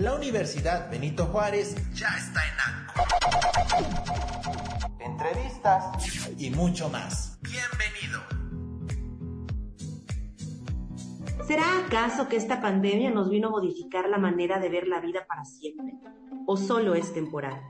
[0.00, 3.04] La Universidad Benito Juárez ya está en ANCO.
[4.98, 5.84] Entrevistas
[6.38, 7.38] y mucho más.
[7.42, 8.18] Bienvenido.
[11.46, 15.26] ¿Será acaso que esta pandemia nos vino a modificar la manera de ver la vida
[15.28, 15.98] para siempre?
[16.46, 17.60] ¿O solo es temporal?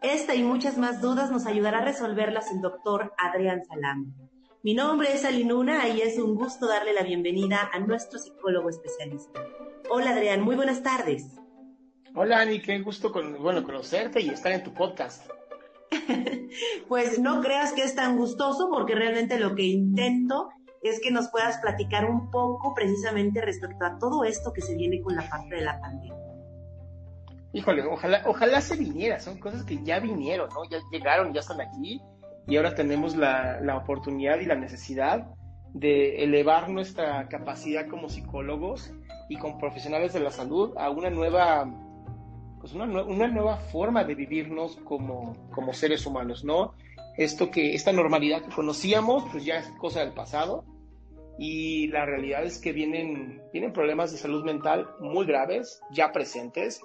[0.00, 4.14] Esta y muchas más dudas nos ayudará a resolverlas el doctor Adrián Salame.
[4.62, 9.44] Mi nombre es Alinuna y es un gusto darle la bienvenida a nuestro psicólogo especialista.
[9.90, 11.41] Hola Adrián, muy buenas tardes.
[12.14, 15.30] Hola Ani, qué gusto con, bueno, conocerte y estar en tu podcast.
[16.88, 20.50] pues no creas que es tan gustoso porque realmente lo que intento
[20.82, 25.00] es que nos puedas platicar un poco precisamente respecto a todo esto que se viene
[25.00, 26.14] con la parte de la pandemia.
[27.54, 30.68] Híjole, ojalá, ojalá se viniera, son cosas que ya vinieron, ¿no?
[30.70, 32.02] Ya llegaron, ya están aquí
[32.46, 35.28] y ahora tenemos la, la oportunidad y la necesidad
[35.72, 38.92] de elevar nuestra capacidad como psicólogos
[39.30, 41.64] y como profesionales de la salud a una nueva,
[42.62, 46.74] pues una, una nueva forma de vivirnos como, como seres humanos, ¿no?
[47.18, 50.64] Esto que, esta normalidad que conocíamos, pues ya es cosa del pasado
[51.38, 56.80] y la realidad es que vienen, vienen problemas de salud mental muy graves, ya presentes,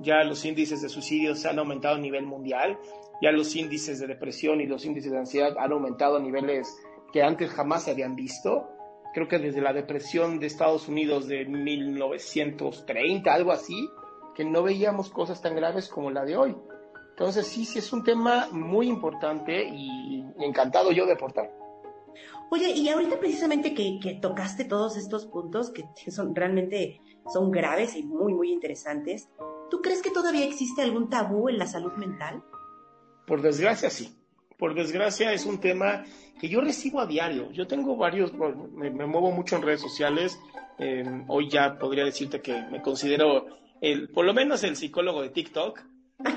[0.00, 2.78] ya los índices de suicidio se han aumentado a nivel mundial,
[3.20, 6.74] ya los índices de depresión y los índices de ansiedad han aumentado a niveles
[7.12, 8.70] que antes jamás se habían visto.
[9.12, 13.90] Creo que desde la depresión de Estados Unidos de 1930, algo así,
[14.38, 16.56] que no veíamos cosas tan graves como la de hoy.
[17.10, 21.52] Entonces sí, sí es un tema muy importante y encantado yo de aportar.
[22.50, 27.94] Oye, y ahorita precisamente que, que tocaste todos estos puntos que son realmente son graves
[27.94, 29.28] y muy, muy interesantes,
[29.70, 32.42] ¿Tú crees que todavía existe algún tabú en la salud mental?
[33.26, 34.14] Por desgracia, sí.
[34.56, 36.04] Por desgracia es un tema
[36.40, 37.50] que yo recibo a diario.
[37.52, 40.38] Yo tengo varios, me, muevo mucho en redes sociales.
[40.78, 43.46] Em, hoy ya podría decirte que me considero
[43.80, 45.80] el, por lo menos el psicólogo de TikTok.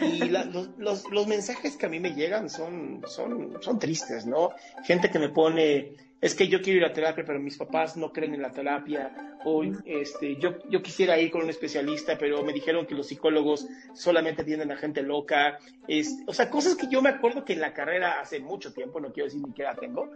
[0.01, 0.29] Y
[0.77, 4.51] los, los, mensajes que a mí me llegan son, son, son tristes, ¿no?
[4.83, 8.13] Gente que me pone, es que yo quiero ir a terapia, pero mis papás no
[8.13, 9.11] creen en la terapia,
[9.43, 13.67] o este, yo, yo quisiera ir con un especialista, pero me dijeron que los psicólogos
[13.95, 15.57] solamente atienden a gente loca,
[15.87, 18.99] es, o sea, cosas que yo me acuerdo que en la carrera hace mucho tiempo,
[18.99, 20.11] no quiero decir ni qué edad tengo,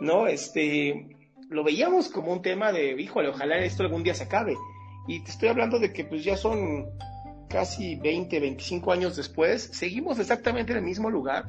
[0.00, 0.28] ¿no?
[0.28, 1.14] Este,
[1.50, 4.56] lo veíamos como un tema de, híjole, ojalá esto algún día se acabe.
[5.10, 6.86] Y te estoy hablando de que pues ya son
[7.48, 11.46] casi 20, 25 años después, seguimos exactamente en el mismo lugar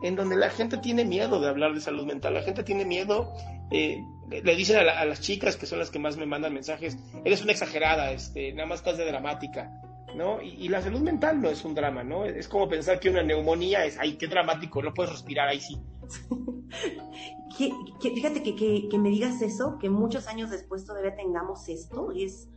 [0.00, 3.32] en donde la gente tiene miedo de hablar de salud mental, la gente tiene miedo,
[3.72, 4.00] eh,
[4.30, 7.50] le dicen a, las chicas que son las que más me mandan mensajes, eres una
[7.50, 9.72] exagerada, este, nada más estás de dramática,
[10.14, 10.40] ¿no?
[10.40, 12.24] Y, la salud mental no es un drama, ¿no?
[12.26, 15.80] Es como pensar que una neumonía es, ay, qué dramático, no puedes respirar, ahí sí.
[18.14, 22.50] fíjate que, que, me digas eso, que muchos años después todavía tengamos esto, es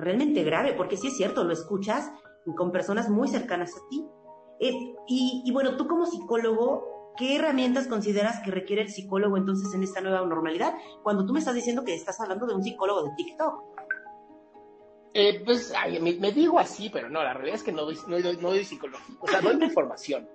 [0.00, 2.10] realmente grave, porque sí es cierto, lo escuchas
[2.56, 4.04] con personas muy cercanas a ti.
[4.60, 9.82] Eh, y, bueno, tú como psicólogo, ¿qué herramientas consideras que requiere el psicólogo entonces en
[9.82, 10.74] esta nueva normalidad?
[11.02, 13.64] Cuando tú me estás diciendo que estás hablando de un psicólogo de TikTok.
[15.14, 18.64] Eh, pues me, digo así, pero no, la realidad es que no doy, no doy,
[18.64, 20.28] psicología, o sea, doy información.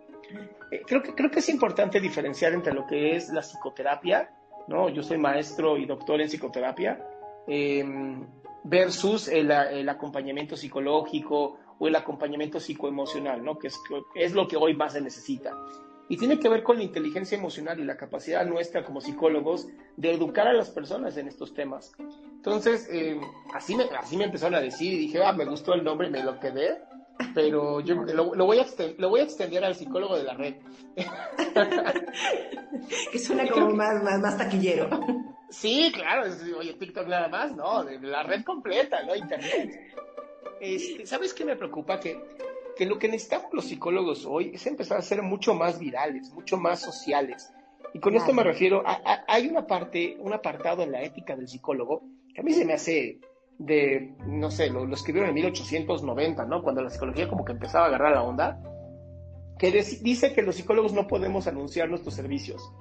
[0.72, 4.34] Eh, creo, que, creo que es importante diferenciar entre lo que es la psicoterapia,
[4.68, 4.90] ¿no?
[4.90, 7.06] Yo soy maestro y doctor en psicoterapia,
[7.48, 8.26] em,
[8.64, 13.58] versus el, el acompañamiento psicológico o el acompañamiento psicoemocional, ¿no?
[13.58, 13.80] que es,
[14.16, 15.52] es lo que hoy más se necesita.
[16.10, 20.12] Y tiene que ver con la inteligencia emocional y la capacidad nuestra como psicólogos de
[20.12, 21.94] educar a las personas en estos temas.
[22.36, 23.20] Entonces, eh,
[23.54, 26.22] así, me, así me empezaron a decir y dije, ah, me gustó el nombre, me
[26.22, 26.80] lo quedé,
[27.34, 28.66] pero yo lo, lo voy, a
[28.98, 30.56] lo voy a extender al psicólogo de la red.
[33.12, 34.90] que suena como más, más, más taquillero.
[35.52, 39.16] Sí, claro, oye, TikTok nada más, no, de la red completa, ¿no?
[39.16, 39.94] Internet.
[40.62, 42.00] Este, ¿Sabes qué me preocupa?
[42.00, 42.20] Que,
[42.76, 46.58] que lo que necesitamos los psicólogos hoy es empezar a ser mucho más virales, mucho
[46.58, 47.52] más sociales.
[47.94, 51.50] Y con esto me refiero, a, hay una parte, un apartado en la ética del
[51.50, 53.20] psicólogo que a mí se me hace
[53.58, 56.64] de, no sé, lo, escribieron en 1890, ¿no?
[56.64, 58.62] Cuando la psicología como que empezaba a agarrar la onda,
[59.60, 59.72] que
[60.02, 62.72] dice que los psicólogos no podemos anunciar nuestros servicios.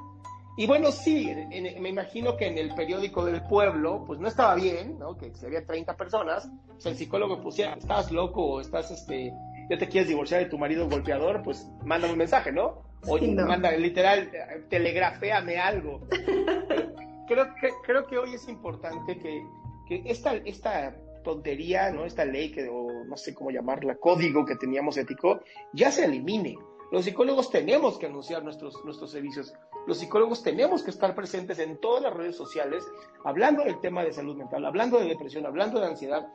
[0.61, 1.35] Y bueno, sí,
[1.81, 5.17] me imagino que en el periódico del pueblo, pues no estaba bien, ¿no?
[5.17, 9.33] Que si había 30 personas, pues el psicólogo pusiera, estás loco o estás, este,
[9.71, 12.83] ya te quieres divorciar de tu marido golpeador, pues manda un mensaje, ¿no?
[13.07, 14.31] O manda, literal,
[14.69, 16.03] telegraféame algo.
[17.27, 19.43] creo, que, creo que hoy es importante que,
[19.89, 22.05] que esta, esta tontería, ¿no?
[22.05, 25.41] Esta ley que, o no sé cómo llamarla, código que teníamos ético,
[25.73, 26.59] ya se elimine.
[26.91, 29.55] Los psicólogos tenemos que anunciar nuestros, nuestros servicios.
[29.87, 32.85] Los psicólogos tenemos que estar presentes en todas las redes sociales,
[33.25, 36.27] hablando del tema de salud mental, hablando de depresión, hablando de ansiedad.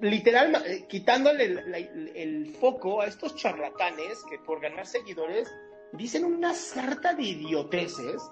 [0.00, 5.48] literal, eh, quitándole el, foco a estos charlatanes que por ganar seguidores
[5.92, 8.22] dicen una sarta de idioteces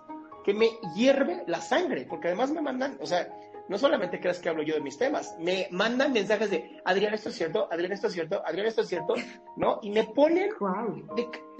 [0.44, 3.28] que me hierve la sangre, porque además me mandan, o sea,
[3.68, 7.28] no solamente creas que hablo yo de mis temas, me mandan mensajes de, Adrián, esto
[7.28, 9.14] es cierto, Adrián, esto es cierto, Adrián, esto es cierto,
[9.56, 9.78] ¿no?
[9.82, 10.50] Y me ponen,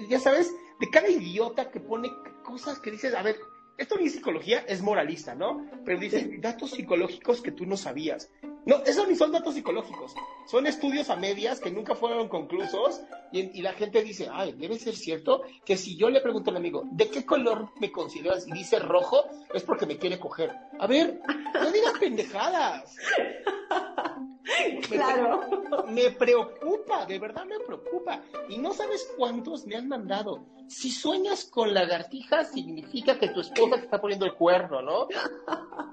[0.09, 2.11] ya sabes, de cada idiota que pone
[2.45, 3.37] cosas que dices, a ver,
[3.79, 5.67] esto ni psicología, es moralista, ¿no?
[5.85, 8.31] Pero dice datos psicológicos que tú no sabías.
[8.65, 10.15] No, eso ni son datos psicológicos.
[10.47, 13.01] Son estudios a medias que nunca fueron conclusos
[13.33, 16.85] y, la gente dice, ay, debe ser cierto que si yo le pregunto al amigo,
[16.93, 18.47] ¿de qué color me consideras?
[18.47, 20.53] Y dice rojo, es porque me quiere coger.
[20.79, 21.21] A ver,
[21.55, 22.97] no digas pendejadas.
[24.89, 25.41] Claro.
[25.89, 28.21] Me, preocupa, de verdad me preocupa.
[28.49, 30.45] Y no sabes cuántos me han mandado.
[30.69, 35.09] Si sueñas con lagartijas, significa que tu esposa te está poniendo el cuerno, ¿no?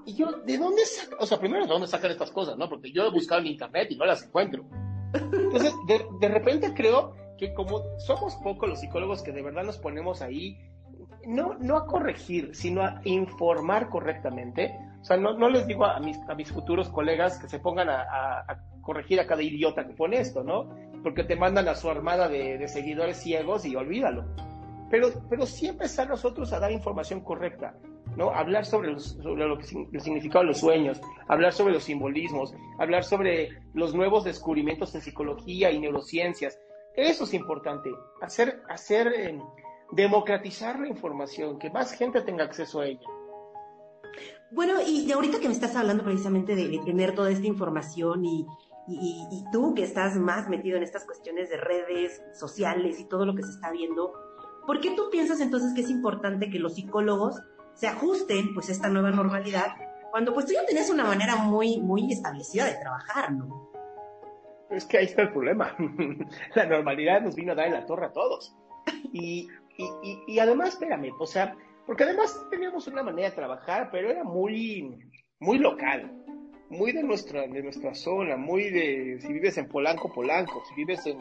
[0.06, 1.18] Y yo, ¿de dónde sacan?
[1.20, 2.68] O sea, primero, ¿de dónde sacan estas cosas, no?
[2.68, 4.64] Porque yo he buscado en internet y no las encuentro.
[5.12, 9.78] Entonces, de, de repente creo que como somos pocos los psicólogos que de verdad nos
[9.78, 10.58] ponemos ahí,
[11.26, 15.98] no, no a corregir, sino a informar correctamente, o sea, no, no les digo a
[15.98, 18.44] mis, a mis futuros colegas que se pongan a,
[18.82, 20.68] corregir a cada idiota que pone esto, ¿no?
[21.02, 24.24] Porque te mandan a su armada de, seguidores ciegos y olvídalo.
[24.90, 27.74] Pero, pero sí empezar nosotros a dar información correcta,
[28.16, 28.30] ¿no?
[28.30, 33.04] Hablar sobre, sobre lo que, el significado de los sueños, hablar sobre los simbolismos, hablar
[33.04, 36.58] sobre los nuevos descubrimientos en psicología y neurociencias.
[36.94, 39.38] Eso es importante, hacer, hacer eh,
[39.92, 43.06] democratizar la información, que más gente tenga acceso a ella.
[44.50, 48.46] Bueno, y de ahorita que me estás hablando precisamente de, tener toda esta información y,
[48.88, 53.34] y, tú que estás más metido en estas cuestiones de redes sociales y todo lo
[53.34, 54.12] que se está viendo,
[54.66, 57.40] ¿por qué tú piensas entonces que es importante que los psicólogos
[57.74, 59.68] se ajusten pues a esta nueva normalidad
[60.10, 63.70] cuando pues tú ya tenés una manera muy, muy establecida de trabajar, ¿no?
[64.68, 65.74] Es que ahí está el problema.
[66.54, 68.54] la normalidad nos vino a dar en la torre a todos.
[69.12, 74.10] Y, y, y además, espérame, o sea, porque además teníamos una manera de trabajar, pero
[74.10, 74.98] era muy,
[75.38, 76.10] muy local,
[76.68, 81.06] muy de nuestra, de nuestra zona, muy de, si vives en Polanco, Polanco, si vives
[81.06, 81.18] en,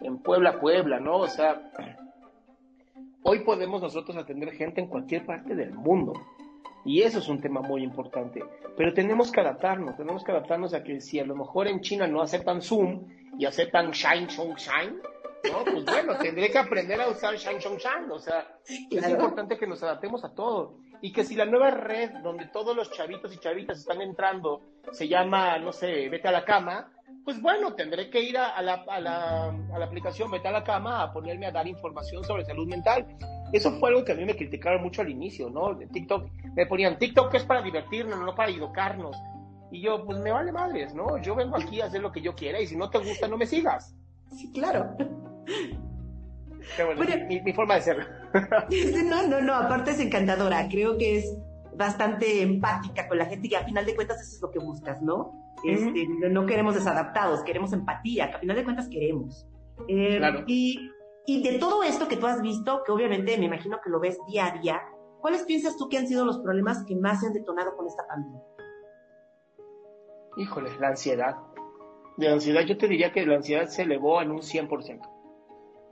[0.00, 1.18] en Puebla, Puebla, ¿no?
[1.18, 1.72] O sea,
[3.22, 6.14] hoy podemos nosotros atender gente en cualquier parte del mundo.
[6.84, 8.42] Y eso es un tema muy importante.
[8.76, 12.06] Pero tenemos que adaptarnos, tenemos que adaptarnos a que si a lo mejor en China
[12.06, 13.06] no aceptan Zoom
[13.38, 14.96] y aceptan Shine, Shine, Shine,
[15.50, 18.10] no, pues bueno, tendré que aprender a usar Shang Shang Shang.
[18.10, 20.78] O sea, es importante que nos adaptemos a todo.
[21.00, 24.60] Y que si la nueva red donde todos los chavitos y chavitas están entrando
[24.92, 26.92] se llama, no sé, vete a la cama,
[27.24, 30.64] pues bueno, tendré que ir a, la, a, la, a la aplicación Vete a la
[30.64, 33.06] cama a ponerme a dar información sobre salud mental.
[33.52, 35.76] Eso fue algo que a mí me criticaron mucho al inicio, ¿no?
[35.76, 39.16] TikTok, me ponían, TikTok es para divertirnos, no para educarnos.
[39.70, 41.18] Y yo, pues me vale madres, ¿no?
[41.18, 43.36] Yo vengo aquí a hacer lo que yo quiera y si no te gusta, no
[43.36, 43.94] me sigas.
[44.36, 44.96] Sí, claro.
[46.96, 48.08] Bueno, mi, forma de ser.
[49.04, 50.68] no, no, no, aparte es encantadora.
[50.68, 51.36] Creo que es
[51.74, 55.02] bastante empática con la gente y a final de cuentas eso es lo que buscas,
[55.02, 55.32] ¿no?
[55.64, 59.46] Este, no queremos desadaptados, queremos empatía, que a final de cuentas queremos.
[59.88, 60.90] Eh, y,
[61.26, 64.18] y de todo esto que tú has visto, que obviamente me imagino que lo ves
[64.28, 64.82] día a día,
[65.20, 68.06] ¿cuáles piensas tú que han sido los problemas que más se han detonado con esta
[68.06, 68.40] pandemia?
[70.36, 71.36] Híjole, la ansiedad.
[72.16, 75.00] De ansiedad, yo te diría que la ansiedad se elevó en un 100%.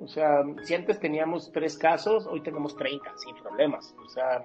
[0.03, 3.95] O sea, si antes teníamos tres casos, hoy tenemos 30 sin problemas.
[4.05, 4.45] O sea,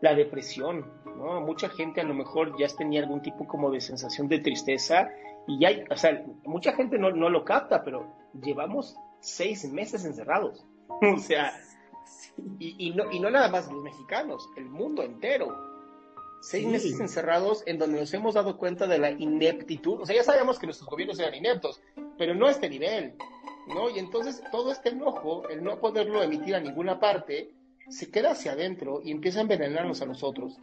[0.00, 0.86] la depresión,
[1.16, 1.40] ¿no?
[1.40, 5.10] Mucha gente a lo mejor ya tenía algún tipo como de sensación de tristeza
[5.46, 8.06] y ya, o sea, mucha gente no, no lo capta, pero
[8.42, 10.64] llevamos seis meses encerrados.
[10.88, 11.52] o sea,
[12.58, 15.70] y, y, no, y no nada más los mexicanos, el mundo entero.
[16.42, 20.00] Seis meses encerrados en donde nos hemos dado cuenta de la ineptitud.
[20.00, 21.82] O sea, ya sabíamos que nuestros gobiernos eran ineptos,
[22.16, 23.14] pero no a este nivel.
[23.74, 23.90] ¿No?
[23.90, 27.50] Y entonces todo este enojo, el no poderlo emitir a ninguna parte,
[27.88, 30.58] se queda hacia adentro y empieza a envenenarnos a nosotros,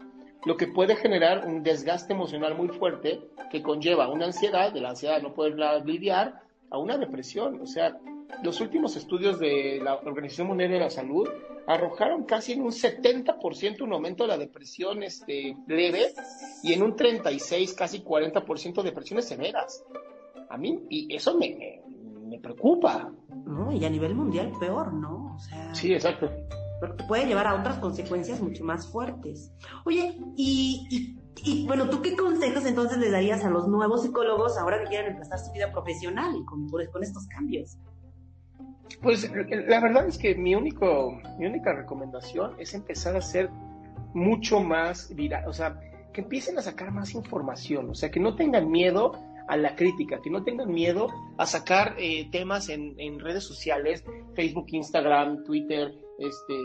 [0.45, 3.21] lo que puede generar un desgaste emocional muy fuerte
[3.51, 7.59] que conlleva una ansiedad, de la ansiedad no poder lidiar, a una depresión.
[7.61, 7.97] O sea,
[8.43, 11.27] los últimos estudios de la Organización Mundial de la Salud
[11.65, 16.13] arrojaron casi en un 70% un aumento de la depresión este, leve
[16.63, 19.83] y en un 36, casi 40% de depresiones severas.
[20.49, 21.86] A mí, y eso me, me
[22.37, 23.11] preocupa.
[23.45, 25.35] No, y a nivel mundial peor, ¿no?
[25.35, 26.29] O sea, sí, exacto.
[27.07, 29.51] Puede llevar a otras consecuencias mucho más fuertes.
[29.85, 34.83] Oye, y, y, bueno, ¿tú qué consejos entonces le darías a los nuevos psicólogos ahora
[34.83, 37.77] que quieren empezar su vida profesional y con, con estos cambios?
[39.01, 43.49] Pues la verdad es que mi, único, mi única recomendación es empezar a ser
[44.13, 45.79] mucho más viral, o sea,
[46.13, 49.13] que empiecen a sacar más información, o sea, que no tengan miedo
[49.47, 54.03] a la crítica, que no tengan miedo a sacar eh, temas en, en, redes sociales,
[54.35, 56.55] Facebook, Instagram, Twitter, este,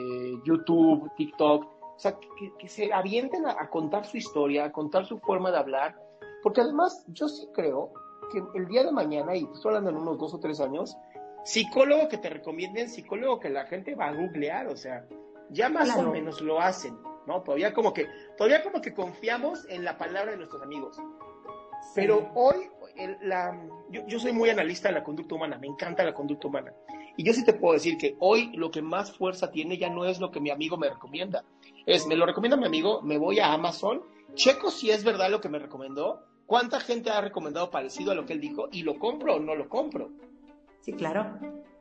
[0.45, 2.19] YouTube, TikTok, o sea,
[2.59, 5.97] que, se avienten a, contar su historia, a contar su forma de hablar,
[6.43, 7.93] porque además yo sí creo
[8.33, 10.97] que el día de mañana, y estoy hablando en unos dos o tres años,
[11.45, 15.07] psicólogo que te recomienden, psicólogo que la gente va a googlear, o sea,
[15.51, 16.97] ya más o menos lo hacen,
[17.27, 17.43] ¿no?
[17.43, 20.99] Todavía como que, todavía como que confiamos en la palabra de nuestros amigos.
[21.95, 22.71] Pero hoy,
[23.23, 23.59] la,
[23.91, 26.73] yo, yo, soy muy analista de la conducta humana, me encanta la conducta humana.
[27.17, 30.07] Y yo sí te puedo decir que hoy lo que más fuerza tiene ya no
[30.07, 31.45] es lo que mi amigo me recomienda.
[31.87, 34.03] Es, me lo recomienda mi amigo, me voy a Amazon,
[34.35, 38.25] checo si es verdad lo que me recomendó, cuánta gente ha recomendado parecido a lo
[38.25, 40.11] que él dijo y lo compro o no lo compro.
[40.81, 41.39] Sí, claro.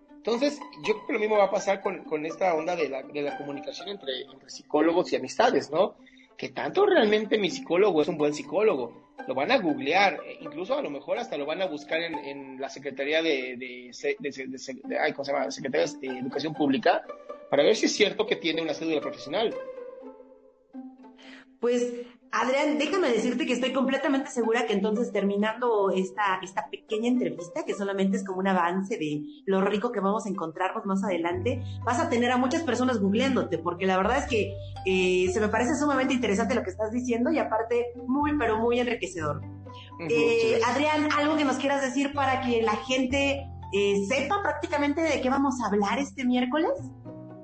[0.09, 3.01] Entonces, yo creo que lo mismo va a pasar con, con esta onda de la,
[3.01, 5.95] de la comunicación entre, entre, psicólogos y amistades, ¿no?
[6.37, 9.00] Que tanto realmente mi psicólogo es un buen psicólogo.
[9.27, 12.15] Lo van a googlear, e incluso a lo mejor hasta lo van a buscar en,
[12.15, 15.51] en la Secretaría de, de, de, ay, ¿cómo se llama?
[15.51, 17.05] Secretaría de Educación Pública,
[17.49, 19.53] para ver si es cierto que tiene una cédula profesional.
[21.59, 21.93] Pues
[22.33, 27.73] Adrián, déjame decirte que estoy completamente segura que entonces terminando esta, esta pequeña entrevista, que
[27.73, 31.99] solamente es como un avance de lo rico que vamos a encontrarnos más adelante, vas
[31.99, 34.53] a tener a muchas personas googleándote, porque la verdad es que
[34.85, 38.79] eh, se me parece sumamente interesante lo que estás diciendo y aparte muy, pero muy
[38.79, 39.41] enriquecedor.
[40.09, 45.19] Eh, Adrián, ¿algo que nos quieras decir para que la gente eh, sepa prácticamente de
[45.19, 46.71] qué vamos a hablar este miércoles?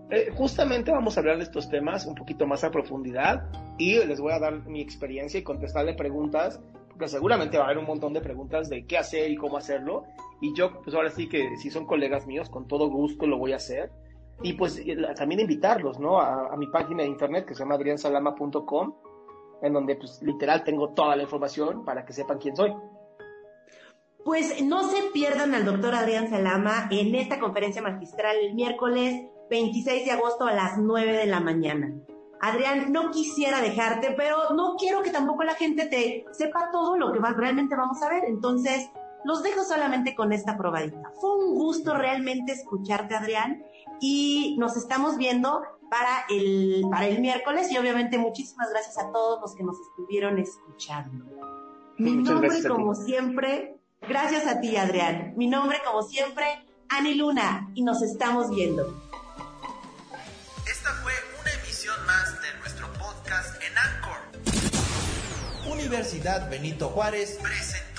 [0.09, 4.21] Eh, justamente vamos a hablar de estos temas un poquito más a profundidad y les
[4.21, 8.13] voy a dar mi experiencia y contestarle preguntas, porque seguramente va a haber un montón
[8.13, 10.05] de preguntas de qué hacer y cómo hacerlo.
[10.39, 13.51] Y yo, pues ahora sí que si son colegas míos, con todo gusto lo voy
[13.51, 13.91] a hacer.
[14.41, 16.21] Y pues eh, también invitarlos, ¿no?
[16.21, 18.95] A, mi página de internet que se llama adriansalama.com,
[19.61, 22.73] en donde pues literal tengo toda la información para que sepan quién soy.
[24.23, 30.05] Pues no se pierdan al doctor Adrián Salama en esta conferencia magistral el miércoles 26
[30.05, 31.93] de agosto a las 9 de la mañana.
[32.39, 37.11] Adrián, no quisiera dejarte, pero no quiero que tampoco la gente te sepa todo lo
[37.11, 38.25] que realmente vamos a ver.
[38.25, 38.89] Entonces,
[39.23, 41.11] los dejo solamente con esta probadita.
[41.19, 43.63] Fue un gusto realmente escucharte, Adrián,
[43.99, 49.41] y nos estamos viendo para el, para el miércoles y obviamente muchísimas gracias a todos
[49.41, 51.25] los que nos estuvieron escuchando.
[51.97, 55.33] Mi nombre, como siempre, gracias a ti, Adrián.
[55.35, 56.45] Mi nombre, como siempre,
[56.89, 59.06] Ani Luna, y nos estamos viendo.
[65.87, 67.96] Universidad Benito Juárez presenta